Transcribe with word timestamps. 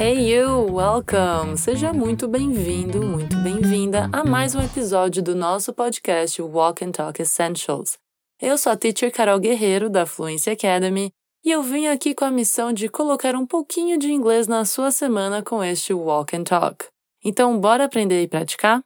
Hey 0.00 0.32
you, 0.32 0.72
welcome! 0.72 1.58
Seja 1.58 1.92
muito 1.92 2.28
bem-vindo, 2.28 3.02
muito 3.02 3.36
bem-vinda 3.38 4.08
a 4.12 4.22
mais 4.22 4.54
um 4.54 4.60
episódio 4.60 5.20
do 5.20 5.34
nosso 5.34 5.72
podcast 5.72 6.40
Walk 6.40 6.84
and 6.84 6.92
Talk 6.92 7.20
Essentials. 7.20 7.98
Eu 8.40 8.56
sou 8.56 8.70
a 8.70 8.76
teacher 8.76 9.12
Carol 9.12 9.40
Guerreiro 9.40 9.90
da 9.90 10.06
Fluency 10.06 10.50
Academy 10.50 11.10
e 11.44 11.50
eu 11.50 11.64
vim 11.64 11.88
aqui 11.88 12.14
com 12.14 12.24
a 12.24 12.30
missão 12.30 12.72
de 12.72 12.88
colocar 12.88 13.34
um 13.34 13.44
pouquinho 13.44 13.98
de 13.98 14.12
inglês 14.12 14.46
na 14.46 14.64
sua 14.64 14.92
semana 14.92 15.42
com 15.42 15.64
este 15.64 15.92
Walk 15.92 16.36
and 16.36 16.44
Talk. 16.44 16.86
Então, 17.24 17.58
bora 17.58 17.82
aprender 17.82 18.22
e 18.22 18.28
praticar? 18.28 18.80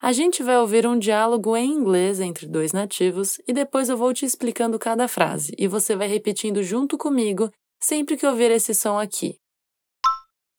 A 0.00 0.12
gente 0.12 0.42
vai 0.42 0.56
ouvir 0.56 0.86
um 0.86 0.98
diálogo 0.98 1.54
em 1.54 1.72
inglês 1.72 2.20
entre 2.20 2.46
dois 2.46 2.72
nativos 2.72 3.38
e 3.46 3.52
depois 3.52 3.90
eu 3.90 3.98
vou 3.98 4.14
te 4.14 4.24
explicando 4.24 4.78
cada 4.78 5.08
frase 5.08 5.54
e 5.58 5.68
você 5.68 5.94
vai 5.94 6.08
repetindo 6.08 6.62
junto 6.62 6.96
comigo 6.96 7.50
sempre 7.78 8.16
que 8.16 8.26
ouvir 8.26 8.50
esse 8.50 8.74
som 8.74 8.98
aqui. 8.98 9.43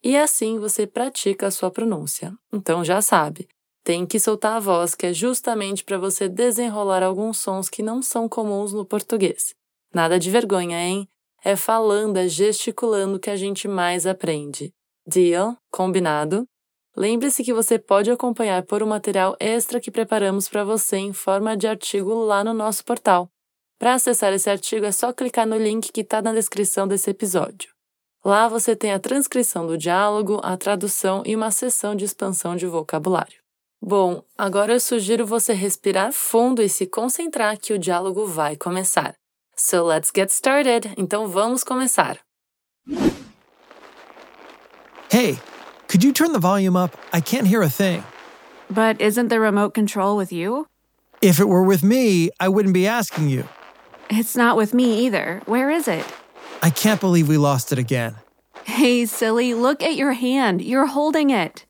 E 0.05 0.16
assim 0.16 0.59
você 0.59 0.86
pratica 0.86 1.48
a 1.48 1.52
sua 1.52 1.72
pronúncia. 1.72 2.32
Então 2.54 2.86
já 2.86 3.02
sabe, 3.02 3.48
tem 3.84 4.05
que 4.05 4.20
soltar 4.20 4.58
a 4.58 4.59
voz, 4.59 4.94
que 4.94 5.08
é 5.08 5.12
justamente 5.12 5.84
para 5.84 5.98
você 5.98 6.30
desenrolar 6.30 7.02
alguns 7.02 7.40
sons 7.40 7.70
que 7.70 7.82
não 7.82 8.04
são 8.04 8.30
comuns 8.30 8.72
no 8.72 8.86
português. 8.86 9.55
Nada 9.91 10.20
de 10.20 10.30
vergonha, 10.30 10.77
hein? 10.77 11.08
É 11.44 11.55
falando, 11.55 12.18
é 12.18 12.27
gesticulando 12.27 13.20
que 13.20 13.32
a 13.32 13.36
gente 13.36 13.68
mais 13.68 14.05
aprende. 14.05 14.72
Deal? 15.08 15.58
Combinado? 15.72 16.46
Lembre-se 16.96 17.44
que 17.44 17.54
você 17.54 17.80
pode 17.80 18.12
acompanhar 18.12 18.62
por 18.63 18.84
um 18.84 18.88
material 18.88 19.35
extra 19.40 19.80
que 19.80 19.90
preparamos 19.90 20.48
para 20.48 20.63
você 20.63 20.98
em 20.98 21.13
forma 21.13 21.58
de 21.58 21.66
artigo 21.68 22.13
lá 22.13 22.44
no 22.44 22.54
nosso 22.54 22.85
portal. 22.85 23.27
Para 23.80 23.96
acessar 23.96 24.32
esse 24.34 24.52
artigo 24.52 24.85
é 24.85 24.91
só 24.91 25.12
clicar 25.12 25.48
no 25.48 25.58
link 25.58 25.91
que 25.91 26.02
está 26.02 26.22
na 26.22 26.32
descrição 26.32 26.88
desse 26.88 27.10
episódio. 27.10 27.75
Lá 28.26 28.48
você 28.48 28.76
tem 28.76 28.92
a 28.92 28.98
transcrição 28.98 29.68
do 29.68 29.78
diálogo, 29.78 30.40
a 30.42 30.58
tradução 30.58 31.22
e 31.27 31.36
uma 31.36 31.52
sessão 31.52 31.96
de 31.96 32.05
expansão 32.05 32.55
de 32.55 32.66
vocabulário. 32.66 33.38
Bom, 33.80 34.24
agora 34.36 34.74
eu 34.74 34.80
sugiro 34.80 35.27
você 35.27 35.54
respirar 35.54 36.12
fundo 36.12 36.60
e 36.60 36.68
se 36.68 36.88
concentrar 36.88 37.55
que 37.60 37.72
o 37.72 37.77
diálogo 37.77 38.26
vai 38.26 38.55
começar. 38.55 39.14
So 39.55 39.86
let's 39.86 40.12
get 40.14 40.32
started. 40.32 40.91
Então 40.98 41.27
vamos 41.27 41.64
começar. 41.64 42.18
Hey, 45.12 45.38
could 45.88 46.04
you 46.04 46.12
turn 46.12 46.34
the 46.34 46.40
volume 46.40 46.76
up? 46.76 46.98
I 47.14 47.21
can't 47.21 47.48
hear 47.48 47.62
a 47.62 47.70
thing. 47.70 48.04
But 48.71 48.99
isn't 48.99 49.30
the 49.30 49.40
remote 49.40 49.76
control 49.76 50.18
with 50.18 50.34
you? 50.34 50.66
If 51.21 51.40
it 51.40 51.48
were 51.48 51.64
with 51.64 51.84
me, 51.84 52.32
I 52.40 52.49
wouldn't 52.49 52.74
be 52.74 52.88
asking 52.88 53.30
you. 53.30 53.44
It's 54.10 54.36
not 54.36 54.58
with 54.58 54.74
me 54.74 55.05
either. 55.05 55.44
Where 55.46 55.70
is 55.70 55.88
it? 55.88 56.04
I 56.66 56.71
can't 56.71 56.99
believe 56.99 57.27
we 57.27 57.38
lost 57.38 57.71
it 57.71 57.77
again. 57.77 58.16
Hey, 58.77 59.05
silly, 59.05 59.54
look 59.54 59.84
at 59.84 59.96
your 59.96 60.13
hand. 60.13 60.62
You're 60.62 60.88
holding 60.88 61.32
it. 61.32 61.68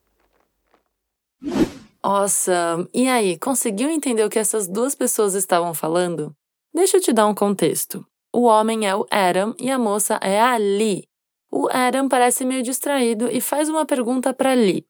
Awesome! 2.01 2.88
E 2.93 3.09
aí, 3.09 3.38
conseguiu 3.38 3.89
entender 3.89 4.23
o 4.23 4.29
que 4.29 4.39
essas 4.39 4.67
duas 4.67 4.95
pessoas 4.95 5.33
estavam 5.33 5.73
falando? 5.73 6.33
Deixa 6.73 6.97
eu 6.97 7.01
te 7.01 7.11
dar 7.11 7.27
um 7.27 7.35
contexto. 7.35 8.05
O 8.33 8.43
homem 8.43 8.88
é 8.88 8.95
o 8.95 9.05
Adam 9.11 9.53
e 9.59 9.69
a 9.69 9.77
moça 9.77 10.19
é 10.21 10.39
a 10.39 10.55
Lee. 10.55 11.07
O 11.51 11.67
Adam 11.69 12.07
parece 12.07 12.45
meio 12.45 12.63
distraído 12.63 13.27
e 13.29 13.41
faz 13.41 13.67
uma 13.69 13.85
pergunta 13.85 14.33
para 14.33 14.53
Lee. 14.53 14.85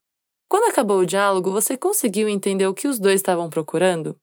Quando 0.48 0.70
acabou 0.70 1.00
o 1.00 1.06
diálogo, 1.06 1.52
você 1.52 1.76
conseguiu 1.76 2.30
entender 2.30 2.68
o 2.68 2.74
que 2.74 2.88
os 2.88 3.00
dois 3.00 3.16
estavam 3.16 3.50
procurando? 3.50 4.16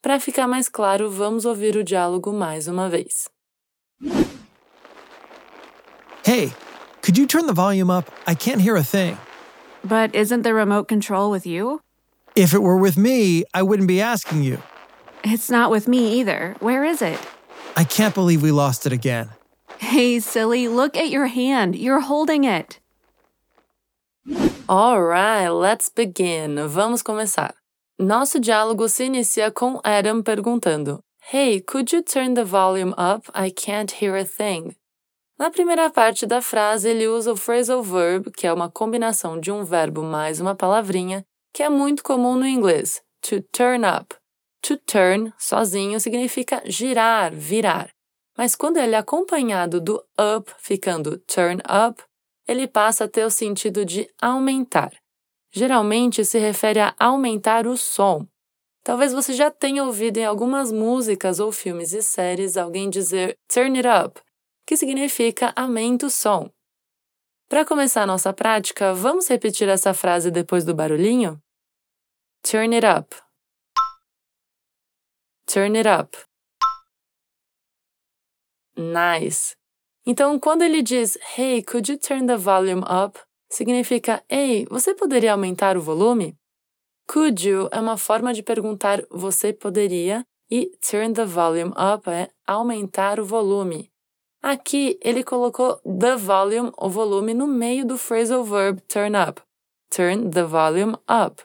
Para 0.00 0.20
ficar 0.20 0.46
mais 0.46 0.68
claro, 0.68 1.10
vamos 1.10 1.44
ouvir 1.44 1.76
o 1.76 1.84
diálogo 1.84 2.32
mais 2.32 2.68
uma 2.68 2.88
vez. 2.88 3.28
Hey, 6.26 6.52
could 7.04 7.18
you 7.18 7.26
turn 7.26 7.46
the 7.46 7.52
volume 7.52 7.90
up? 7.90 8.10
I 8.26 8.34
can't 8.34 8.62
hear 8.62 8.76
a 8.76 8.82
thing. 8.82 9.18
But 9.84 10.14
isn't 10.14 10.40
the 10.40 10.54
remote 10.54 10.88
control 10.88 11.30
with 11.30 11.44
you? 11.46 11.82
If 12.34 12.54
it 12.54 12.62
were 12.62 12.78
with 12.78 12.96
me, 12.96 13.44
I 13.52 13.62
wouldn't 13.62 13.88
be 13.88 14.00
asking 14.00 14.42
you. 14.42 14.62
It's 15.22 15.50
not 15.50 15.70
with 15.70 15.86
me 15.86 16.18
either. 16.18 16.56
Where 16.60 16.82
is 16.82 17.02
it? 17.02 17.20
I 17.76 17.84
can't 17.84 18.14
believe 18.14 18.40
we 18.40 18.52
lost 18.52 18.86
it 18.86 18.92
again. 18.94 19.28
Hey, 19.76 20.18
silly, 20.18 20.66
look 20.66 20.96
at 20.96 21.10
your 21.10 21.26
hand. 21.26 21.76
You're 21.76 22.00
holding 22.00 22.44
it. 22.44 22.80
Alright, 24.66 25.52
let's 25.52 25.90
begin. 25.90 26.56
Vamos 26.66 27.02
começar. 27.02 27.52
Nosso 28.00 28.40
diálogo 28.40 28.88
se 28.88 29.04
inicia 29.04 29.50
com 29.52 29.78
Adam 29.84 30.22
perguntando: 30.22 31.00
Hey, 31.30 31.60
could 31.60 31.92
you 31.92 32.00
turn 32.02 32.32
the 32.32 32.46
volume 32.46 32.94
up? 32.96 33.30
I 33.34 33.50
can't 33.50 33.90
hear 33.90 34.16
a 34.16 34.24
thing. 34.24 34.74
Na 35.44 35.50
primeira 35.50 35.90
parte 35.90 36.24
da 36.24 36.40
frase, 36.40 36.88
ele 36.88 37.06
usa 37.06 37.30
o 37.30 37.36
phrasal 37.36 37.82
verb, 37.82 38.30
que 38.30 38.46
é 38.46 38.52
uma 38.54 38.70
combinação 38.70 39.38
de 39.38 39.52
um 39.52 39.62
verbo 39.62 40.02
mais 40.02 40.40
uma 40.40 40.54
palavrinha, 40.54 41.22
que 41.52 41.62
é 41.62 41.68
muito 41.68 42.02
comum 42.02 42.34
no 42.34 42.46
inglês, 42.46 43.02
to 43.20 43.42
turn 43.52 43.84
up. 43.86 44.16
To 44.62 44.78
turn, 44.78 45.34
sozinho, 45.38 46.00
significa 46.00 46.62
girar, 46.64 47.30
virar. 47.30 47.90
Mas 48.38 48.56
quando 48.56 48.78
ele 48.78 48.94
é 48.94 48.98
acompanhado 48.98 49.82
do 49.82 50.02
up, 50.18 50.50
ficando 50.56 51.18
turn 51.26 51.60
up, 51.88 52.02
ele 52.48 52.66
passa 52.66 53.04
a 53.04 53.08
ter 53.08 53.26
o 53.26 53.30
sentido 53.30 53.84
de 53.84 54.08
aumentar. 54.22 54.92
Geralmente 55.52 56.24
se 56.24 56.38
refere 56.38 56.80
a 56.80 56.94
aumentar 56.98 57.66
o 57.66 57.76
som. 57.76 58.26
Talvez 58.82 59.12
você 59.12 59.34
já 59.34 59.50
tenha 59.50 59.84
ouvido 59.84 60.16
em 60.16 60.24
algumas 60.24 60.72
músicas 60.72 61.38
ou 61.38 61.52
filmes 61.52 61.92
e 61.92 62.02
séries 62.02 62.56
alguém 62.56 62.88
dizer 62.88 63.36
turn 63.46 63.76
it 63.76 63.86
up, 63.86 64.23
que 64.66 64.76
significa 64.76 65.52
aumenta 65.56 66.06
o 66.06 66.10
som. 66.10 66.50
Para 67.48 67.64
começar 67.64 68.02
a 68.02 68.06
nossa 68.06 68.32
prática, 68.32 68.94
vamos 68.94 69.28
repetir 69.28 69.68
essa 69.68 69.92
frase 69.92 70.30
depois 70.30 70.64
do 70.64 70.74
barulhinho? 70.74 71.40
Turn 72.42 72.74
it 72.74 72.86
up. 72.86 73.14
Turn 75.46 75.76
it 75.76 75.88
up. 75.88 76.16
Nice. 78.76 79.54
Então, 80.06 80.38
quando 80.38 80.62
ele 80.62 80.82
diz 80.82 81.16
Hey, 81.36 81.62
could 81.62 81.90
you 81.90 81.98
turn 81.98 82.26
the 82.26 82.36
volume 82.36 82.82
up? 82.82 83.20
significa 83.50 84.24
Ei, 84.28 84.66
você 84.68 84.94
poderia 84.94 85.32
aumentar 85.32 85.76
o 85.76 85.80
volume? 85.80 86.36
Could 87.06 87.48
you 87.48 87.68
é 87.70 87.78
uma 87.78 87.96
forma 87.96 88.32
de 88.32 88.42
perguntar 88.42 89.04
você 89.10 89.52
poderia 89.52 90.26
e 90.50 90.70
turn 90.90 91.14
the 91.14 91.24
volume 91.24 91.72
up 91.72 92.08
é 92.10 92.30
aumentar 92.46 93.20
o 93.20 93.24
volume. 93.24 93.93
Aqui 94.46 94.98
ele 95.00 95.24
colocou 95.24 95.80
the 95.84 96.16
volume, 96.16 96.70
o 96.76 96.90
volume, 96.90 97.32
no 97.32 97.46
meio 97.46 97.86
do 97.86 97.96
phrasal 97.96 98.44
verb 98.44 98.78
turn 98.82 99.16
up. 99.16 99.40
Turn 99.88 100.28
the 100.30 100.42
volume 100.42 100.98
up. 101.08 101.42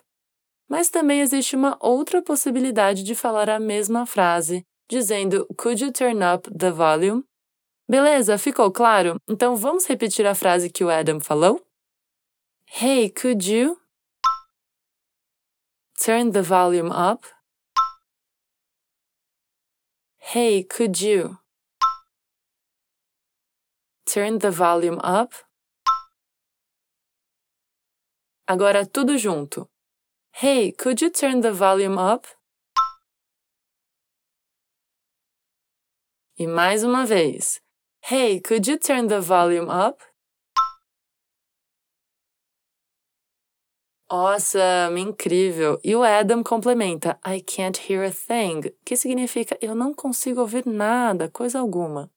Mas 0.68 0.90
também 0.90 1.22
existe 1.22 1.56
uma 1.56 1.78
outra 1.80 2.22
possibilidade 2.22 3.04
de 3.04 3.16
falar 3.16 3.50
a 3.50 3.58
mesma 3.58 4.06
frase, 4.06 4.66
dizendo 4.90 5.48
Could 5.56 5.82
you 5.82 5.94
turn 5.94 6.20
up 6.22 6.52
the 6.54 6.72
volume? 6.72 7.24
Beleza, 7.88 8.38
ficou 8.38 8.70
claro? 8.70 9.16
Então 9.30 9.56
vamos 9.56 9.86
repetir 9.86 10.28
a 10.28 10.36
frase 10.36 10.70
que 10.70 10.84
o 10.84 10.90
Adam 10.90 11.22
falou? 11.22 11.66
Hey, 12.66 13.10
could 13.10 13.50
you 13.50 13.78
turn 16.04 16.34
the 16.34 16.42
volume 16.42 16.90
up? 16.92 17.26
Hey, 20.18 20.66
could 20.66 21.02
you 21.02 21.38
turn 24.12 24.40
the 24.40 24.50
volume 24.50 25.00
up? 25.04 25.34
Agora 28.48 28.86
tudo 28.86 29.18
junto. 29.20 29.70
Hey, 30.32 30.72
could 30.72 31.00
you 31.00 31.12
turn 31.12 31.42
the 31.42 31.52
volume 31.52 32.00
up? 32.00 32.26
E 36.40 36.48
mais 36.48 36.84
uma 36.84 37.06
vez. 37.06 37.62
Hey, 38.02 38.40
could 38.40 38.68
you 38.68 38.80
turn 38.80 39.08
the 39.08 39.22
volume 39.22 39.70
up? 39.70 40.02
Awesome, 44.10 45.00
incrível. 45.00 45.80
E 45.84 45.96
o 45.96 46.02
Adam 46.02 46.42
complementa 46.42 47.20
I 47.24 47.42
can't 47.42 47.78
hear 47.78 48.04
a 48.04 48.12
thing, 48.12 48.74
que 48.84 48.96
significa 48.96 49.56
eu 49.62 49.76
não 49.76 49.94
consigo 49.94 50.42
ouvir 50.42 50.66
nada, 50.66 51.30
coisa 51.30 51.60
alguma. 51.60 52.10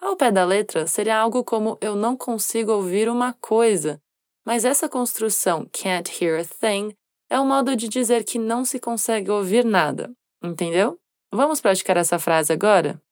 Ao 0.00 0.16
pé 0.16 0.30
da 0.30 0.44
letra, 0.44 0.86
seria 0.86 1.18
algo 1.18 1.42
como 1.42 1.78
eu 1.80 1.96
não 1.96 2.16
consigo 2.16 2.72
ouvir 2.72 3.08
uma 3.08 3.32
coisa, 3.34 4.00
mas 4.44 4.64
essa 4.64 4.88
construção 4.88 5.68
can't 5.72 6.10
hear 6.22 6.40
a 6.40 6.44
thing 6.44 6.96
é 7.28 7.40
um 7.40 7.46
modo 7.46 7.74
de 7.74 7.88
dizer 7.88 8.24
que 8.24 8.38
não 8.38 8.64
se 8.64 8.78
consegue 8.78 9.30
ouvir 9.30 9.64
nada, 9.64 10.14
entendeu? 10.42 11.00
Vamos 11.32 11.60
praticar 11.60 11.96
essa 11.96 12.18
frase 12.18 12.52
agora? 12.52 13.02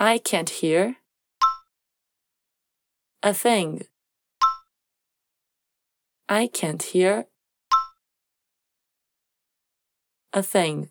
I 0.00 0.18
can't 0.18 0.50
hear 0.50 0.96
a 3.22 3.32
thing. 3.32 3.86
I 6.28 6.48
can't 6.48 6.82
hear 6.92 7.28
a 10.32 10.42
thing. 10.42 10.90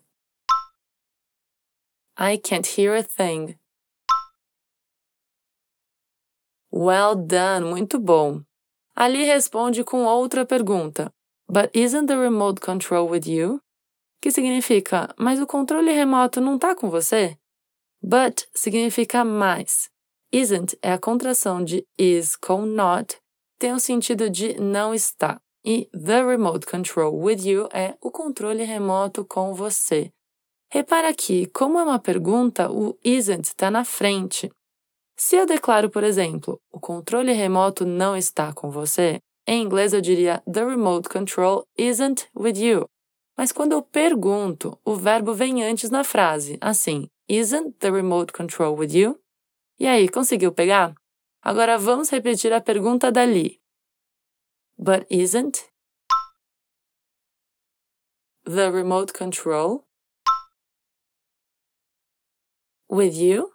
I 2.16 2.38
can't 2.38 2.66
hear 2.66 2.94
a 2.94 3.02
thing. 3.02 3.58
Well 6.76 7.14
done, 7.14 7.66
muito 7.66 8.00
bom. 8.00 8.42
Ali 8.96 9.22
responde 9.22 9.84
com 9.84 10.04
outra 10.04 10.44
pergunta. 10.44 11.12
But 11.48 11.70
isn't 11.72 12.08
the 12.08 12.16
remote 12.16 12.60
control 12.60 13.08
with 13.08 13.28
you? 13.28 13.60
Que 14.20 14.32
significa, 14.32 15.14
mas 15.16 15.40
o 15.40 15.46
controle 15.46 15.92
remoto 15.92 16.40
não 16.40 16.56
está 16.56 16.74
com 16.74 16.90
você? 16.90 17.38
But 18.02 18.48
significa 18.52 19.24
mais. 19.24 19.88
Isn't 20.32 20.76
é 20.82 20.92
a 20.92 20.98
contração 20.98 21.62
de 21.62 21.86
is 21.96 22.34
com 22.34 22.66
not, 22.66 23.18
tem 23.56 23.72
o 23.72 23.78
sentido 23.78 24.28
de 24.28 24.60
não 24.60 24.92
está. 24.92 25.40
E 25.64 25.88
the 25.92 26.24
remote 26.24 26.66
control 26.66 27.14
with 27.14 27.46
you 27.46 27.68
é 27.72 27.96
o 28.00 28.10
controle 28.10 28.64
remoto 28.64 29.24
com 29.24 29.54
você. 29.54 30.10
Repara 30.72 31.14
que, 31.14 31.46
como 31.46 31.78
é 31.78 31.84
uma 31.84 32.00
pergunta, 32.00 32.68
o 32.68 32.98
isn't 33.04 33.46
está 33.46 33.70
na 33.70 33.84
frente. 33.84 34.50
Se 35.16 35.36
eu 35.36 35.46
declaro, 35.46 35.88
por 35.88 36.02
exemplo, 36.02 36.60
o 36.72 36.80
controle 36.80 37.32
remoto 37.32 37.86
não 37.86 38.16
está 38.16 38.52
com 38.52 38.70
você, 38.70 39.20
em 39.46 39.62
inglês 39.62 39.92
eu 39.92 40.00
diria 40.00 40.42
The 40.52 40.64
remote 40.64 41.08
control 41.08 41.66
isn't 41.78 42.28
with 42.34 42.58
you. 42.58 42.88
Mas 43.36 43.52
quando 43.52 43.72
eu 43.72 43.82
pergunto, 43.82 44.78
o 44.84 44.96
verbo 44.96 45.34
vem 45.34 45.62
antes 45.64 45.90
na 45.90 46.02
frase, 46.04 46.58
assim: 46.60 47.08
Isn't 47.28 47.76
the 47.78 47.90
remote 47.90 48.32
control 48.32 48.76
with 48.76 48.92
you? 48.92 49.18
E 49.78 49.86
aí, 49.86 50.08
conseguiu 50.08 50.52
pegar? 50.52 50.94
Agora 51.42 51.76
vamos 51.78 52.10
repetir 52.10 52.52
a 52.52 52.60
pergunta 52.60 53.10
dali. 53.10 53.60
But 54.78 55.06
isn't 55.10 55.70
the 58.44 58.70
remote 58.70 59.12
control 59.12 59.84
with 62.88 63.14
you? 63.14 63.53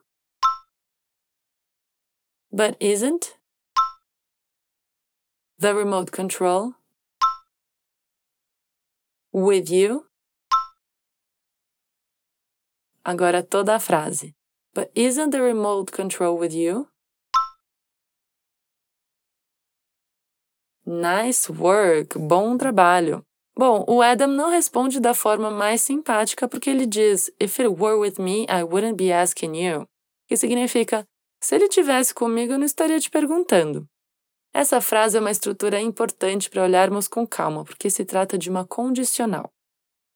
But 2.52 2.78
isn't 2.80 3.38
the 5.60 5.76
remote 5.76 6.12
control 6.12 6.74
with 9.32 9.70
you? 9.70 10.06
Agora 13.06 13.44
toda 13.44 13.76
a 13.76 13.80
frase. 13.80 14.34
But 14.74 14.92
isn't 14.96 15.30
the 15.30 15.42
remote 15.42 15.92
control 15.92 16.38
with 16.38 16.54
you? 16.54 16.88
Nice 20.86 21.50
work! 21.50 22.18
Bom 22.18 22.58
trabalho! 22.58 23.24
Bom, 23.56 23.84
o 23.88 24.02
Adam 24.02 24.32
não 24.32 24.50
responde 24.50 25.00
da 25.00 25.14
forma 25.14 25.52
mais 25.52 25.82
simpática 25.82 26.48
porque 26.48 26.70
ele 26.70 26.88
diz: 26.88 27.30
If 27.40 27.60
it 27.60 27.70
were 27.80 27.98
with 28.00 28.18
me, 28.18 28.48
I 28.50 28.64
wouldn't 28.64 28.96
be 28.96 29.12
asking 29.12 29.56
you. 29.56 29.86
Que 30.28 30.38
significa: 30.38 31.06
Se 31.42 31.56
ele 31.56 31.68
tivesse 31.68 32.14
comigo, 32.14 32.54
eu 32.54 32.60
não 32.60 32.66
estaria 32.66 33.00
te 33.00 33.10
perguntando. 33.10 33.88
Essa 34.54 34.82
frase 34.82 35.18
é 35.18 35.20
uma 35.20 35.32
estrutura 35.32 35.80
importante 35.80 36.50
para 36.50 36.64
olharmos 36.64 37.08
com 37.08 37.26
calma, 37.26 37.64
porque 37.64 37.90
se 37.90 38.04
trata 38.04 38.38
de 38.38 38.50
uma 38.50 38.66
condicional. 38.66 39.52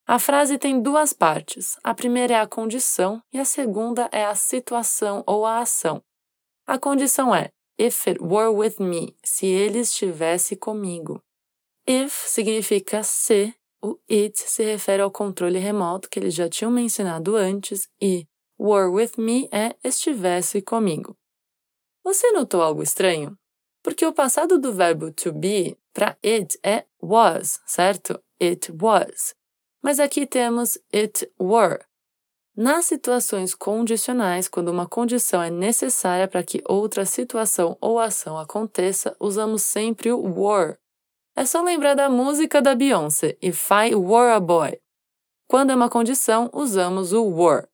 A 0.06 0.20
frase 0.20 0.58
tem 0.58 0.82
duas 0.82 1.14
partes. 1.14 1.78
A 1.84 1.94
primeira 1.94 2.34
é 2.34 2.40
a 2.40 2.48
condição 2.48 3.22
e 3.32 3.40
a 3.40 3.46
segunda 3.46 4.10
é 4.12 4.26
a 4.26 4.36
situação 4.36 5.24
ou 5.26 5.46
a 5.46 5.60
ação. 5.60 6.04
A 6.68 6.78
condição 6.78 7.34
é 7.34 7.50
if 7.80 8.08
it 8.08 8.22
were 8.22 8.50
with 8.50 8.76
me, 8.80 9.16
se 9.24 9.46
ele 9.46 9.80
estivesse 9.80 10.56
comigo. 10.56 11.22
If 11.88 12.28
significa 12.28 13.04
se, 13.04 13.54
o 13.82 13.98
it 14.10 14.38
se 14.38 14.64
refere 14.64 15.02
ao 15.02 15.12
controle 15.12 15.60
remoto 15.60 16.10
que 16.10 16.20
eles 16.20 16.34
já 16.34 16.50
tinham 16.50 16.72
mencionado 16.72 17.36
antes 17.36 17.88
e 18.02 18.26
were 18.64 18.90
with 18.90 19.18
me 19.18 19.50
é 19.52 19.76
estivesse 19.84 20.62
comigo. 20.62 21.18
Você 22.04 22.32
notou 22.32 22.62
algo 22.62 22.82
estranho? 22.82 23.38
Porque 23.84 24.06
o 24.06 24.14
passado 24.14 24.58
do 24.58 24.72
verbo 24.72 25.12
to 25.12 25.34
be 25.34 25.78
para 25.94 26.18
it 26.24 26.58
é 26.64 26.86
was, 27.02 27.60
certo? 27.66 28.24
It 28.42 28.72
was 28.72 29.36
mas 29.84 30.00
aqui 30.00 30.26
temos 30.26 30.78
it 30.94 31.30
were. 31.40 31.84
Nas 32.56 32.86
situações 32.86 33.54
condicionais, 33.54 34.48
quando 34.48 34.70
uma 34.70 34.88
condição 34.88 35.42
é 35.42 35.50
necessária 35.50 36.28
para 36.28 36.44
que 36.44 36.64
outra 36.66 37.06
situação 37.06 37.78
ou 37.82 38.00
ação 38.00 38.38
aconteça, 38.38 39.16
usamos 39.20 39.64
sempre 39.64 40.12
o 40.12 40.22
were. 40.22 40.78
É 41.36 41.46
só 41.46 41.62
lembrar 41.62 41.96
da 41.96 42.10
música 42.10 42.62
da 42.62 42.76
Beyoncé, 42.76 43.38
If 43.42 43.70
I 43.72 43.96
Were 43.96 44.32
a 44.32 44.40
Boy. 44.40 44.80
Quando 45.48 45.72
é 45.72 45.76
uma 45.76 45.90
condição, 45.90 46.50
usamos 46.54 47.12
o 47.12 47.26
were. 47.26 47.68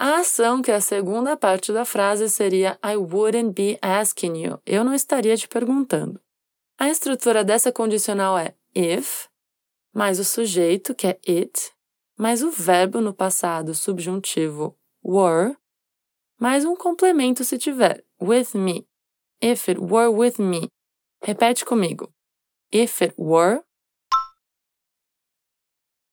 A 0.00 0.20
ação, 0.20 0.62
que 0.62 0.70
é 0.70 0.76
a 0.76 0.80
segunda 0.80 1.36
parte 1.36 1.72
da 1.72 1.84
frase, 1.84 2.30
seria 2.30 2.78
I 2.84 2.96
wouldn't 2.96 3.52
be 3.52 3.76
asking 3.82 4.36
you. 4.36 4.62
Eu 4.64 4.84
não 4.84 4.94
estaria 4.94 5.36
te 5.36 5.48
perguntando. 5.48 6.20
A 6.78 6.88
estrutura 6.88 7.42
dessa 7.42 7.72
condicional 7.72 8.38
é 8.38 8.54
if 8.72 9.26
mais 9.92 10.20
o 10.20 10.24
sujeito, 10.24 10.94
que 10.94 11.08
é 11.08 11.18
it, 11.28 11.72
mais 12.16 12.44
o 12.44 12.52
verbo 12.52 13.00
no 13.00 13.12
passado 13.12 13.74
subjuntivo 13.74 14.78
were, 15.04 15.56
mais 16.38 16.64
um 16.64 16.76
complemento 16.76 17.42
se 17.42 17.58
tiver, 17.58 18.04
with 18.20 18.54
me. 18.54 18.86
If 19.42 19.68
it 19.68 19.80
were 19.80 20.08
with 20.08 20.40
me. 20.40 20.68
Repete 21.20 21.64
comigo. 21.64 22.14
If 22.72 23.02
it 23.02 23.14
were 23.18 23.64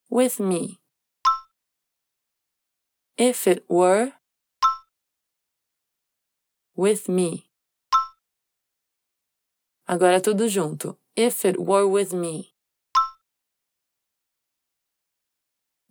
with 0.09 0.39
me. 0.39 0.79
If 3.17 3.47
it 3.47 3.63
were 3.69 4.11
with 6.75 7.07
me. 7.07 7.49
Agora 9.87 10.19
tudo 10.19 10.49
junto. 10.49 10.97
If 11.15 11.45
it 11.45 11.57
were 11.57 11.87
with 11.87 12.13
me. 12.13 12.53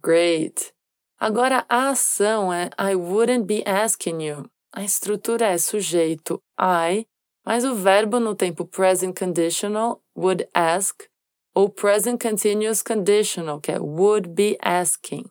Great! 0.02 0.74
Agora 1.18 1.64
a 1.66 1.88
ação 1.88 2.52
é 2.52 2.68
I 2.78 2.94
wouldn't 2.94 3.46
be 3.46 3.64
asking 3.64 4.20
you. 4.20 4.50
A 4.70 4.84
estrutura 4.84 5.46
é 5.46 5.56
sujeito 5.56 6.42
I, 6.60 7.06
mais 7.46 7.64
o 7.64 7.74
verbo 7.74 8.20
no 8.20 8.34
tempo 8.34 8.66
present 8.66 9.18
conditional 9.18 10.02
would 10.14 10.46
ask, 10.52 11.08
ou 11.54 11.70
present 11.70 12.20
continuous 12.20 12.82
conditional, 12.82 13.62
que 13.62 13.72
é 13.72 13.80
would 13.80 14.28
be 14.34 14.58
asking. 14.60 15.24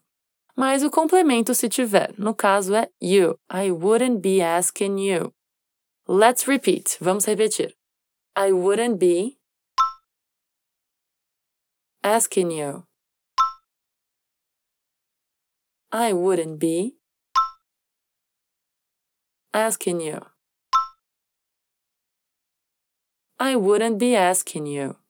Mais 0.56 0.84
o 0.84 0.90
complemento 0.92 1.56
se 1.56 1.68
tiver, 1.68 2.14
no 2.18 2.36
caso 2.36 2.76
é 2.76 2.88
you. 3.02 3.40
I 3.52 3.72
wouldn't 3.72 4.22
be 4.22 4.42
asking 4.42 5.00
you. 5.00 5.34
Let's 6.08 6.48
repeat. 6.48 6.98
Vamos 7.02 7.26
repetir. 7.26 7.76
I 8.36 8.52
wouldn't 8.52 8.98
be 9.00 9.38
asking 12.04 12.52
you. 12.52 12.86
I 15.92 16.14
wouldn't 16.14 16.60
be 16.60 16.98
asking 19.54 20.02
you. 20.02 20.20
I 23.40 23.56
wouldn't 23.56 23.98
be 23.98 24.16
asking 24.16 24.68
you. 24.68 25.03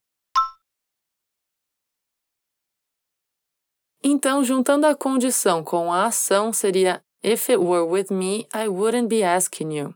Então, 4.06 4.44
juntando 4.44 4.86
a 4.86 4.94
condição 4.94 5.64
com 5.64 5.92
a 5.92 6.08
ação, 6.08 6.52
seria 6.52 7.02
If 7.24 7.50
it 7.50 7.58
were 7.58 7.88
with 7.88 8.14
me, 8.14 8.46
I 8.54 8.68
wouldn't 8.68 9.08
be 9.08 9.24
asking 9.24 9.72
you. 9.72 9.96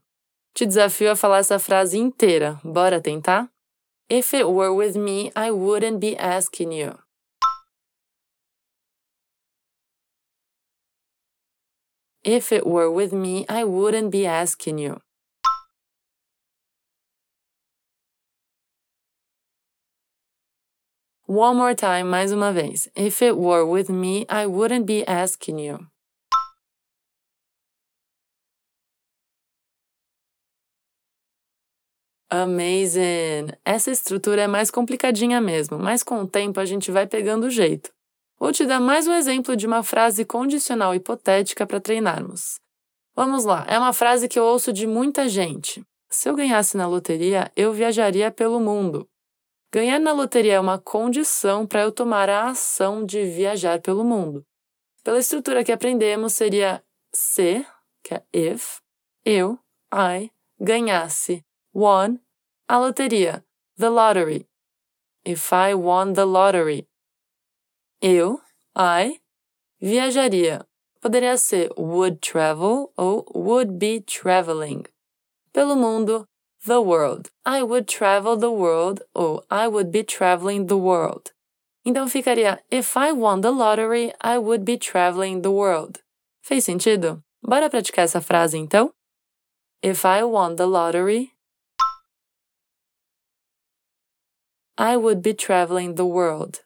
Te 0.54 0.66
desafio 0.66 1.12
a 1.12 1.16
falar 1.16 1.40
essa 1.40 1.60
frase 1.60 1.98
inteira. 1.98 2.58
Bora 2.64 3.02
tentar? 3.02 3.50
If 4.10 4.34
it 4.34 4.46
were 4.46 4.72
with 4.74 4.98
me, 4.98 5.30
I 5.36 5.52
wouldn't 5.52 6.00
be 6.00 6.16
asking 6.18 6.72
you. 6.72 6.98
If 12.24 12.54
it 12.54 12.66
were 12.66 12.90
with 12.90 13.14
me, 13.14 13.46
I 13.50 13.66
wouldn't 13.66 14.10
be 14.10 14.26
asking 14.26 14.80
you. 14.80 15.02
One 21.30 21.58
more 21.58 21.76
time, 21.76 22.06
mais 22.06 22.32
uma 22.32 22.54
vez. 22.54 22.88
If 22.96 23.22
it 23.22 23.34
were 23.34 23.66
with 23.66 23.92
me, 23.92 24.26
I 24.30 24.46
wouldn't 24.46 24.86
be 24.86 25.04
asking 25.06 25.60
you. 25.60 25.86
Amazing! 32.30 33.52
Essa 33.66 33.92
estrutura 33.92 34.44
é 34.44 34.48
mais 34.48 34.72
complicadinha 34.72 35.42
mesmo, 35.42 35.78
mas 35.78 36.02
com 36.02 36.22
o 36.22 36.28
tempo 36.28 36.62
a 36.62 36.66
gente 36.66 36.92
vai 36.92 37.06
pegando 37.06 37.48
o 37.48 37.50
jeito. 37.50 37.92
Vou 38.40 38.54
te 38.54 38.66
dar 38.66 38.80
mais 38.80 39.06
um 39.06 39.14
exemplo 39.14 39.58
de 39.58 39.68
uma 39.68 39.84
frase 39.84 40.24
condicional 40.24 40.96
hipotética 40.96 41.68
para 41.68 41.82
treinarmos. 41.82 42.62
Vamos 43.14 43.44
lá, 43.44 43.66
é 43.68 43.78
uma 43.78 43.92
frase 43.92 44.30
que 44.30 44.40
eu 44.40 44.46
ouço 44.46 44.72
de 44.72 44.88
muita 44.88 45.28
gente. 45.28 45.84
Se 46.10 46.30
eu 46.30 46.36
ganhasse 46.36 46.78
na 46.78 46.88
loteria, 46.88 47.52
eu 47.54 47.74
viajaria 47.74 48.32
pelo 48.32 48.62
mundo. 48.62 49.10
Ganhar 49.72 50.00
na 50.00 50.14
loteria 50.14 50.54
é 50.54 50.60
uma 50.60 50.80
condição 50.80 51.68
para 51.68 51.82
eu 51.82 51.92
tomar 51.92 52.30
a 52.30 52.50
ação 52.50 53.06
de 53.06 53.26
viajar 53.26 53.82
pelo 53.82 54.04
mundo. 54.04 54.46
Pela 55.04 55.20
estrutura 55.20 55.64
que 55.64 55.72
aprendemos, 55.72 56.34
seria 56.34 56.84
se, 57.14 57.66
que 58.04 58.14
é 58.14 58.24
if, 58.34 58.80
eu, 59.26 59.60
I, 59.94 60.32
ganhasse, 60.60 61.46
won, 61.74 62.18
a 62.68 62.78
loteria. 62.78 63.44
the 63.78 63.90
lottery. 63.90 64.48
If 65.24 65.54
I 65.54 65.74
won 65.76 66.14
the 66.14 66.26
lottery. 66.26 66.88
Eu, 68.02 68.42
I, 68.76 69.22
viajaria. 69.80 70.66
Poderia 71.00 71.38
ser 71.38 71.70
would 71.78 72.20
travel 72.22 72.92
ou 72.98 73.26
would 73.36 73.78
be 73.78 74.02
traveling. 74.02 74.84
Pelo 75.54 75.76
mundo, 75.76 76.28
the 76.66 76.82
world. 76.82 77.30
I 77.46 77.64
would 77.64 77.88
travel 77.88 78.38
the 78.38 78.52
world 78.52 79.02
ou 79.16 79.44
I 79.50 79.68
would 79.68 79.92
be 79.92 80.04
traveling 80.04 80.68
the 80.68 80.78
world. 80.78 81.32
Então 81.86 82.08
ficaria 82.10 82.60
If 82.70 82.98
I 82.98 83.12
won 83.12 83.42
the 83.42 83.52
lottery, 83.52 84.14
I 84.22 84.38
would 84.38 84.66
be 84.66 84.78
traveling 84.78 85.42
the 85.42 85.52
world. 85.52 86.02
Fez 86.42 86.66
sentido? 86.66 87.24
Bora 87.42 87.70
praticar 87.70 88.06
essa 88.06 88.22
frase 88.22 88.58
então? 88.58 88.94
If 89.82 90.06
I 90.06 90.24
won 90.24 90.56
the 90.56 90.66
lottery, 90.66 91.32
I 94.78 94.96
would 94.96 95.22
be 95.22 95.34
traveling 95.34 95.96
the 95.96 96.06
world. 96.06 96.62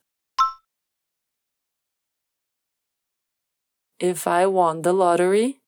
If 4.00 4.27
I 4.27 4.48
won 4.48 4.81
the 4.81 4.93
lottery, 4.93 5.60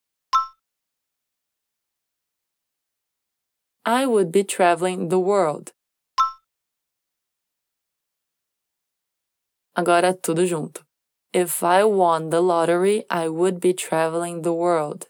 I 3.85 4.05
would 4.05 4.31
be 4.31 4.45
traveling 4.45 5.09
the 5.09 5.19
world. 5.19 5.73
Agora 9.75 10.13
tudo 10.13 10.45
junto. 10.45 10.83
If 11.33 11.63
I 11.63 11.83
won 11.83 12.29
the 12.29 12.39
lottery, 12.39 13.03
I 13.09 13.27
would 13.27 13.59
be 13.59 13.73
traveling 13.73 14.43
the 14.43 14.53
world. 14.53 15.09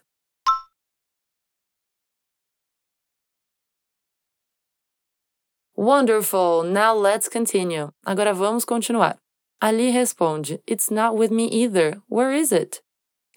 Wonderful! 5.76 6.64
Now 6.64 6.94
let's 6.94 7.28
continue. 7.28 7.92
Agora 8.04 8.34
vamos 8.34 8.64
continuar. 8.64 9.18
Ali 9.60 9.92
responde: 9.92 10.58
It's 10.66 10.90
not 10.90 11.16
with 11.16 11.30
me 11.30 11.46
either. 11.46 12.02
Where 12.08 12.32
is 12.32 12.50
it? 12.50 12.82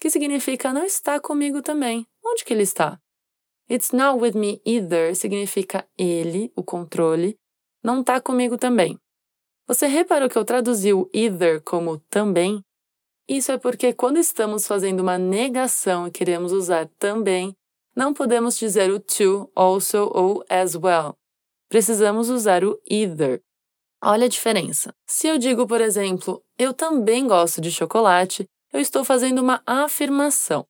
Que 0.00 0.10
significa 0.10 0.72
não 0.72 0.84
está 0.84 1.20
comigo 1.20 1.62
também. 1.62 2.06
Onde 2.24 2.44
que 2.44 2.54
ele 2.54 2.62
está? 2.62 2.98
It's 3.70 3.92
not 3.92 4.20
with 4.20 4.32
me 4.32 4.60
either 4.64 5.14
significa 5.14 5.86
ele, 5.96 6.52
o 6.56 6.62
controle, 6.62 7.36
não 7.82 8.00
está 8.00 8.20
comigo 8.20 8.56
também. 8.56 8.98
Você 9.66 9.86
reparou 9.86 10.28
que 10.28 10.38
eu 10.38 10.44
traduzi 10.44 10.92
o 10.92 11.08
either 11.12 11.62
como 11.62 11.98
também? 12.08 12.62
Isso 13.28 13.52
é 13.52 13.58
porque 13.58 13.92
quando 13.92 14.18
estamos 14.18 14.66
fazendo 14.66 15.00
uma 15.00 15.18
negação 15.18 16.08
e 16.08 16.10
queremos 16.10 16.52
usar 16.52 16.88
também, 16.98 17.54
não 17.94 18.14
podemos 18.14 18.56
dizer 18.56 18.90
o 18.90 18.98
to, 18.98 19.50
also 19.54 20.10
ou 20.14 20.42
as 20.48 20.74
well 20.74 21.18
precisamos 21.68 22.30
usar 22.30 22.64
o 22.64 22.80
either. 22.90 23.42
Olha 24.02 24.26
a 24.26 24.28
diferença. 24.28 24.94
Se 25.06 25.26
eu 25.26 25.38
digo, 25.38 25.66
por 25.66 25.80
exemplo, 25.80 26.42
eu 26.58 26.72
também 26.72 27.26
gosto 27.26 27.60
de 27.60 27.70
chocolate, 27.70 28.48
eu 28.72 28.80
estou 28.80 29.04
fazendo 29.04 29.40
uma 29.40 29.62
afirmação. 29.66 30.66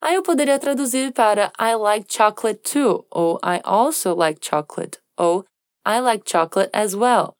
Aí 0.00 0.14
eu 0.14 0.22
poderia 0.22 0.58
traduzir 0.58 1.12
para 1.12 1.52
I 1.58 1.74
like 1.74 2.12
chocolate 2.12 2.60
too, 2.60 3.06
ou 3.10 3.38
I 3.42 3.60
also 3.64 4.14
like 4.14 4.40
chocolate, 4.46 4.98
ou 5.16 5.44
I 5.86 6.00
like 6.00 6.30
chocolate 6.30 6.70
as 6.72 6.94
well. 6.94 7.32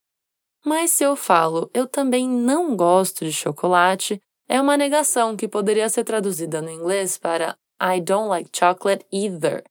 Mas 0.65 0.91
se 0.91 1.05
eu 1.05 1.15
falo 1.15 1.71
eu 1.75 1.87
também 1.87 2.29
não 2.29 2.77
gosto 2.77 3.25
de 3.25 3.33
chocolate, 3.33 4.21
é 4.49 4.61
uma 4.61 4.77
negação 4.77 5.37
que 5.37 5.49
poderia 5.49 5.89
ser 5.89 6.05
traduzida 6.05 6.63
no 6.63 6.71
inglês 6.71 7.19
para 7.19 7.57
I 7.81 8.01
don't 8.01 8.29
like 8.29 8.51
chocolate 8.53 9.05
either. 9.13 9.63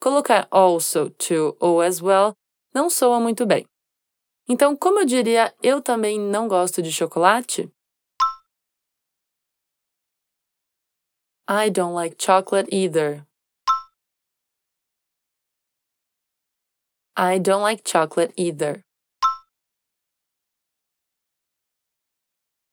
Colocar 0.00 0.46
also, 0.50 1.10
to 1.10 1.56
ou 1.60 1.80
as 1.80 2.00
well 2.00 2.34
não 2.74 2.88
soa 2.88 3.18
muito 3.18 3.44
bem. 3.44 3.66
Então, 4.48 4.76
como 4.76 5.00
eu 5.00 5.04
diria 5.04 5.52
eu 5.62 5.80
também 5.80 6.18
não 6.18 6.48
gosto 6.48 6.80
de 6.80 6.92
chocolate? 6.92 7.70
I 11.52 11.68
don't 11.68 11.94
like 11.94 12.14
chocolate 12.16 12.68
either. 12.70 13.26
I 17.16 17.40
don't 17.40 17.60
like 17.60 17.82
chocolate 17.82 18.32
either. 18.36 18.84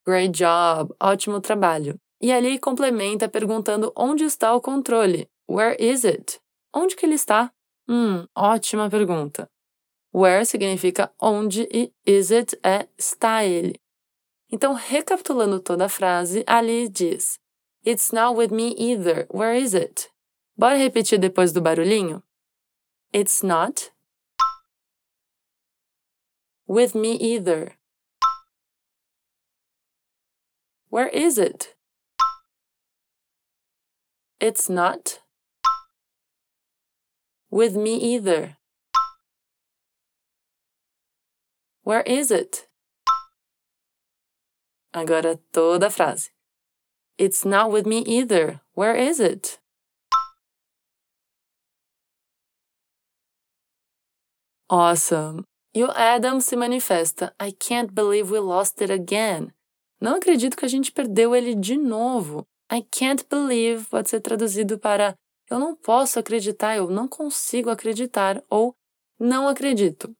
Great 0.05 0.31
job! 0.31 0.93
Ótimo 1.01 1.41
trabalho! 1.41 1.99
E 2.21 2.31
ali 2.31 2.59
complementa 2.59 3.27
perguntando 3.27 3.91
onde 3.95 4.25
está 4.25 4.53
o 4.53 4.61
controle. 4.61 5.27
Where 5.49 5.75
is 5.79 6.03
it? 6.03 6.39
Onde 6.71 6.95
que 6.95 7.07
ele 7.07 7.15
está? 7.15 7.51
Hum, 7.89 8.27
ótima 8.35 8.91
pergunta. 8.91 9.49
Where 10.13 10.45
significa 10.45 11.11
onde 11.19 11.67
e 11.73 11.91
is 12.05 12.29
it 12.29 12.55
é 12.63 12.87
está 12.95 13.43
ele. 13.43 13.73
Então, 14.51 14.73
recapitulando 14.73 15.59
toda 15.59 15.85
a 15.85 15.89
frase, 15.89 16.43
ali 16.45 16.87
diz: 16.87 17.39
It's 17.87 18.11
not 18.11 18.35
with 18.35 18.51
me 18.51 18.75
either. 18.75 19.27
Where 19.29 19.53
is 19.53 19.73
it? 19.73 20.09
Bora 20.57 20.75
repetir 20.75 21.21
depois 21.21 21.53
do 21.53 21.61
barulhinho? 21.61 22.21
It's 23.13 23.41
not 23.43 23.91
with 26.67 26.93
me 26.95 27.13
either. 27.13 27.77
Where 30.89 31.07
is 31.07 31.37
it? 31.37 31.75
It's 34.41 34.67
not 34.67 35.21
with 37.49 37.77
me 37.77 37.95
either. 37.95 38.57
Where 41.83 42.01
is 42.01 42.31
it? 42.31 42.67
Agora 44.93 45.39
toda 45.53 45.85
a 45.85 45.89
frase. 45.89 46.31
It's 47.19 47.43
not 47.43 47.71
with 47.71 47.87
me 47.87 48.03
either. 48.05 48.61
Where 48.75 48.95
is 48.95 49.19
it? 49.19 49.59
Awesome. 54.69 55.43
E 55.73 55.83
o 55.83 55.91
Adam 55.95 56.39
se 56.39 56.55
manifesta. 56.55 57.33
I 57.39 57.51
can't 57.51 57.93
believe 57.93 58.31
we 58.31 58.39
lost 58.39 58.81
it 58.81 58.91
again. 58.91 59.51
Não 59.99 60.15
acredito 60.15 60.55
que 60.55 60.65
a 60.65 60.69
gente 60.69 60.91
perdeu 60.91 61.35
ele 61.35 61.55
de 61.55 61.75
novo. 61.75 62.45
I 62.71 62.83
can't 62.83 63.25
believe 63.29 63.85
pode 63.89 64.09
ser 64.09 64.19
traduzido 64.19 64.77
para 64.77 65.15
eu 65.49 65.59
não 65.59 65.75
posso 65.75 66.19
acreditar, 66.19 66.75
eu 66.75 66.89
não 66.89 67.07
consigo 67.07 67.69
acreditar 67.69 68.43
ou 68.49 68.75
não 69.17 69.47
acredito. 69.47 70.13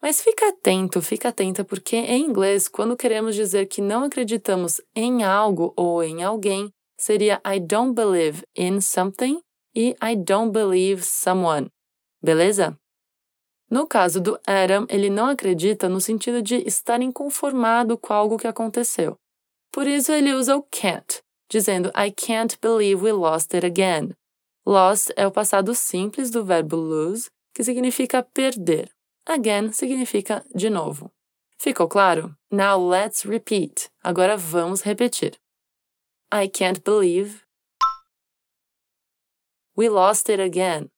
Mas 0.00 0.20
fica 0.22 0.48
atento, 0.48 1.00
fica 1.00 1.30
atenta, 1.30 1.64
porque 1.64 1.96
em 1.96 2.24
inglês, 2.24 2.68
quando 2.68 2.96
queremos 2.96 3.34
dizer 3.34 3.66
que 3.66 3.80
não 3.80 4.04
acreditamos 4.04 4.80
em 4.94 5.24
algo 5.24 5.72
ou 5.76 6.02
em 6.02 6.22
alguém, 6.22 6.70
seria 6.98 7.40
I 7.46 7.58
don't 7.58 7.94
believe 7.94 8.42
in 8.54 8.80
something 8.80 9.40
e 9.74 9.96
I 10.02 10.16
don't 10.16 10.52
believe 10.52 11.02
someone. 11.02 11.70
Beleza? 12.22 12.78
No 13.68 13.86
caso 13.86 14.20
do 14.20 14.38
Adam, 14.46 14.86
ele 14.88 15.10
não 15.10 15.26
acredita 15.26 15.88
no 15.88 16.00
sentido 16.00 16.40
de 16.40 16.56
estar 16.66 17.02
inconformado 17.02 17.98
com 17.98 18.12
algo 18.12 18.38
que 18.38 18.46
aconteceu. 18.46 19.16
Por 19.72 19.86
isso 19.86 20.12
ele 20.12 20.32
usa 20.32 20.56
o 20.56 20.62
can't, 20.62 21.20
dizendo 21.50 21.88
I 21.88 22.12
can't 22.12 22.56
believe 22.62 23.02
we 23.02 23.12
lost 23.12 23.52
it 23.54 23.66
again. 23.66 24.14
Lost 24.64 25.10
é 25.16 25.26
o 25.26 25.32
passado 25.32 25.74
simples 25.74 26.30
do 26.30 26.44
verbo 26.44 26.76
lose, 26.76 27.28
que 27.54 27.64
significa 27.64 28.22
perder. 28.22 28.95
Again 29.26 29.72
significa 29.72 30.44
de 30.54 30.70
novo. 30.70 31.10
Ficou 31.58 31.88
claro? 31.88 32.36
Now 32.50 32.76
let's 32.76 33.24
repeat. 33.24 33.90
Agora 34.04 34.36
vamos 34.36 34.82
repetir. 34.82 35.36
I 36.30 36.46
can't 36.46 36.84
believe 36.84 37.44
we 39.74 39.88
lost 39.88 40.28
it 40.28 40.38
again. 40.38 40.90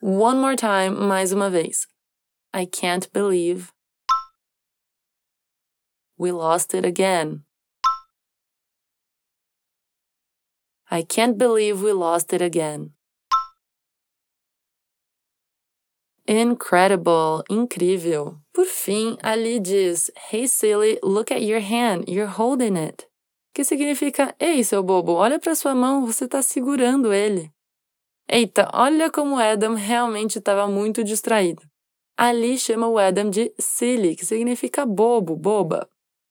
One 0.00 0.38
more 0.38 0.54
time, 0.54 1.08
mais 1.08 1.32
uma 1.32 1.50
vez. 1.50 1.88
I 2.52 2.66
can't 2.66 3.12
believe 3.12 3.72
we 6.16 6.30
lost 6.30 6.74
it 6.74 6.84
again. 6.84 7.44
I 10.90 11.02
can't 11.02 11.36
believe 11.36 11.82
we 11.82 11.92
lost 11.92 12.32
it 12.32 12.40
again. 12.40 12.92
Incredible, 16.26 17.42
incrível. 17.50 18.38
Por 18.52 18.66
fim, 18.66 19.16
ali 19.22 19.60
diz: 19.60 20.10
Hey 20.30 20.48
silly, 20.48 20.98
look 21.02 21.32
at 21.32 21.42
your 21.42 21.60
hand, 21.60 22.04
you're 22.08 22.30
holding 22.30 22.76
it. 22.76 23.06
Que 23.54 23.64
significa: 23.64 24.34
Ei, 24.40 24.64
seu 24.64 24.82
bobo, 24.82 25.12
olha 25.12 25.38
para 25.38 25.54
sua 25.54 25.74
mão, 25.74 26.06
você 26.06 26.24
está 26.24 26.40
segurando 26.42 27.12
ele. 27.12 27.52
Eita, 28.28 28.70
olha 28.72 29.10
como 29.10 29.38
Adam 29.38 29.74
realmente 29.74 30.38
estava 30.38 30.66
muito 30.66 31.04
distraído. 31.04 31.62
Ali 32.16 32.56
chama 32.56 32.88
o 32.88 32.98
Adam 32.98 33.28
de 33.28 33.52
silly, 33.58 34.16
que 34.16 34.24
significa 34.24 34.86
bobo, 34.86 35.36
boba. 35.36 35.88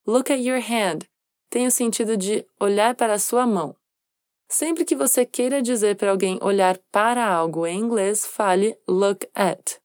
Look 0.07 0.31
at 0.31 0.39
your 0.39 0.59
hand 0.59 1.07
tem 1.53 1.67
o 1.67 1.71
sentido 1.71 2.17
de 2.17 2.43
olhar 2.59 2.95
para 2.95 3.13
a 3.13 3.19
sua 3.19 3.45
mão. 3.45 3.75
Sempre 4.49 4.83
que 4.83 4.95
você 4.95 5.23
queira 5.23 5.61
dizer 5.61 5.95
para 5.95 6.09
alguém 6.09 6.39
olhar 6.41 6.79
para 6.91 7.23
algo 7.27 7.67
em 7.67 7.79
inglês, 7.79 8.25
fale 8.25 8.75
look 8.87 9.29
at. 9.35 9.82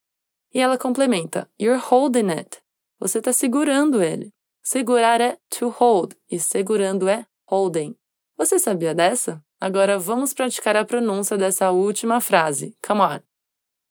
E 0.52 0.60
ela 0.60 0.78
complementa: 0.78 1.50
You're 1.60 1.80
holding 1.80 2.30
it. 2.30 2.62
Você 2.98 3.18
está 3.18 3.32
segurando 3.32 4.02
ele. 4.02 4.32
Segurar 4.62 5.20
é 5.20 5.38
to 5.48 5.68
hold 5.68 6.14
e 6.30 6.38
segurando 6.38 7.08
é 7.08 7.26
holding. 7.46 7.96
Você 8.36 8.58
sabia 8.58 8.94
dessa? 8.94 9.42
Agora 9.60 9.98
vamos 9.98 10.32
praticar 10.32 10.76
a 10.76 10.84
pronúncia 10.84 11.36
dessa 11.36 11.70
última 11.70 12.20
frase. 12.20 12.76
Come 12.86 13.00
on. 13.00 13.20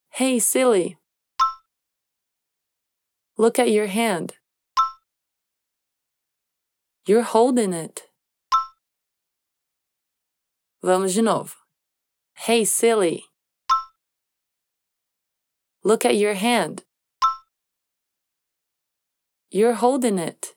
Hey, 0.10 0.40
silly. 0.40 0.98
Look 3.38 3.60
at 3.60 3.70
your 3.70 3.88
hand. 3.88 4.34
You're 7.08 7.24
holding 7.24 7.74
it. 7.74 8.04
Vamos 10.82 11.14
de 11.14 11.22
novo. 11.22 11.56
Hey, 12.34 12.66
silly. 12.66 13.24
Look 15.88 16.04
at 16.04 16.18
your 16.18 16.34
hand. 16.34 16.84
You're 19.50 19.76
holding 19.76 20.20
it. 20.20 20.54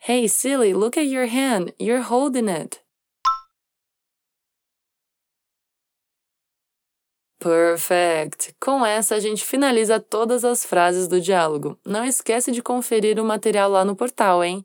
Hey, 0.00 0.28
silly, 0.28 0.74
look 0.74 0.98
at 0.98 1.06
your 1.06 1.24
hand. 1.24 1.72
You're 1.78 2.02
holding 2.02 2.50
it. 2.50 2.82
Perfect! 7.38 8.54
Com 8.60 8.84
essa, 8.84 9.14
a 9.14 9.20
gente 9.20 9.42
finaliza 9.42 9.98
todas 9.98 10.44
as 10.44 10.62
frases 10.62 11.08
do 11.08 11.18
diálogo. 11.18 11.78
Não 11.82 12.04
esquece 12.04 12.52
de 12.52 12.60
conferir 12.60 13.18
o 13.18 13.24
material 13.24 13.70
lá 13.70 13.86
no 13.86 13.96
portal, 13.96 14.44
hein? 14.44 14.62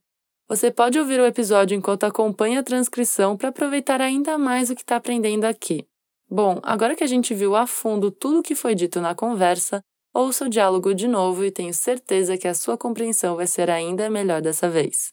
Você 0.50 0.70
pode 0.70 1.00
ouvir 1.00 1.22
o 1.22 1.25
episódio 1.25 1.78
enquanto 1.78 2.04
acompanha 2.04 2.60
a 2.60 2.64
transcrição 2.64 3.38
para 3.38 3.48
aproveitar 3.48 4.02
ainda 4.02 4.38
mais 4.38 4.70
o 4.70 4.75
que 4.75 4.82
está 4.82 4.98
aprendendo 4.98 5.46
aqui. 5.46 5.88
Bom, 6.29 6.60
agora 6.63 6.96
que 6.96 7.03
a 7.03 7.08
gente 7.08 7.34
viu 7.36 7.55
a 7.55 7.67
fundo 7.67 8.10
tudo 8.10 8.39
o 8.39 8.44
que 8.44 8.55
foi 8.55 8.74
dito 8.74 9.00
na 9.00 9.13
conversa, 9.13 9.82
ouça 10.13 10.46
o 10.46 10.50
diálogo 10.50 10.94
de 10.94 11.08
novo 11.08 11.46
e 11.46 11.51
tenho 11.51 11.74
certeza 11.74 12.38
que 12.38 12.48
a 12.48 12.53
sua 12.53 12.77
compreensão 12.77 13.36
vai 13.36 13.46
ser 13.46 13.70
ainda 13.70 14.10
melhor 14.10 14.41
dessa 14.41 14.70
vez. 14.70 15.10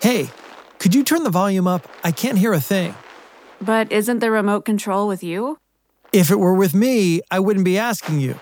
Hey, 0.00 0.30
could 0.78 0.94
you 0.94 1.02
turn 1.02 1.24
the 1.24 1.30
volume 1.30 1.66
up? 1.66 1.88
I 2.04 2.12
can't 2.12 2.38
hear 2.38 2.52
a 2.52 2.60
thing. 2.60 2.94
But 3.60 3.90
isn't 3.90 4.20
the 4.20 4.30
remote 4.30 4.64
control 4.64 5.08
with 5.08 5.24
you? 5.24 5.58
If 6.12 6.30
it 6.30 6.38
were 6.38 6.54
with 6.56 6.74
me, 6.74 7.20
I 7.30 7.40
wouldn't 7.40 7.64
be 7.64 7.76
asking 7.76 8.20
you. 8.20 8.36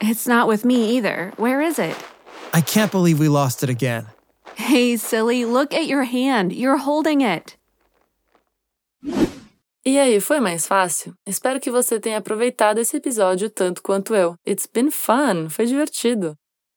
It's 0.00 0.26
not 0.26 0.48
with 0.48 0.64
me 0.64 0.96
either. 0.96 1.32
Where 1.36 1.60
is 1.62 1.78
it? 1.78 1.96
I 2.52 2.60
can't 2.60 2.90
believe 2.90 3.20
we 3.20 3.28
lost 3.28 3.62
it 3.62 3.70
again. 3.70 4.06
Hey, 4.56 4.96
silly, 4.96 5.44
look 5.44 5.72
at 5.72 5.86
your 5.86 6.04
hand. 6.04 6.52
You're 6.52 6.78
holding 6.78 7.20
it. 7.20 7.55
E 9.86 10.00
aí, 10.00 10.18
foi 10.18 10.40
mais 10.40 10.66
fácil? 10.66 11.14
Espero 11.24 11.60
que 11.60 11.70
você 11.70 12.00
tenha 12.00 12.18
aproveitado 12.18 12.78
esse 12.78 12.96
episódio 12.96 13.48
tanto 13.48 13.80
quanto 13.80 14.16
eu. 14.16 14.34
It's 14.44 14.66
been 14.66 14.90
fun, 14.90 15.48
foi 15.48 15.64
divertido. 15.64 16.34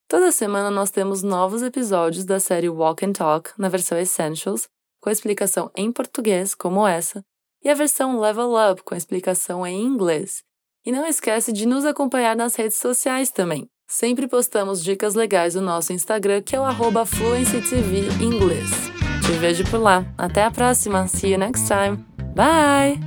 Toda 0.07 0.31
semana 0.31 0.69
nós 0.69 0.91
temos 0.91 1.23
novos 1.23 1.63
episódios 1.63 2.23
da 2.23 2.39
série 2.39 2.69
Walk 2.69 3.03
and 3.03 3.13
Talk 3.13 3.49
na 3.57 3.67
versão 3.67 3.97
Essentials, 3.97 4.67
com 5.01 5.09
a 5.09 5.11
explicação 5.11 5.71
em 5.75 5.91
português, 5.91 6.53
como 6.53 6.85
essa, 6.85 7.23
e 7.63 7.69
a 7.69 7.73
versão 7.73 8.19
Level 8.19 8.53
Up, 8.53 8.83
com 8.83 8.93
a 8.93 8.97
explicação 8.97 9.65
em 9.65 9.81
inglês. 9.81 10.43
E 10.85 10.91
não 10.91 11.07
esquece 11.07 11.51
de 11.51 11.65
nos 11.65 11.85
acompanhar 11.85 12.35
nas 12.35 12.53
redes 12.53 12.77
sociais 12.77 13.31
também. 13.31 13.65
Sempre 13.87 14.27
postamos 14.27 14.83
dicas 14.83 15.15
legais 15.15 15.55
no 15.55 15.61
nosso 15.61 15.91
Instagram, 15.91 16.43
que 16.43 16.55
é 16.55 16.61
o 16.61 17.05
FluencyTV 17.05 18.23
inglês. 18.23 18.69
Te 19.25 19.31
vejo 19.39 19.63
por 19.71 19.79
lá. 19.79 20.05
Até 20.15 20.43
a 20.43 20.51
próxima. 20.51 21.07
See 21.07 21.31
you 21.31 21.39
next 21.39 21.67
time. 21.67 22.08
Bye! 22.35 22.99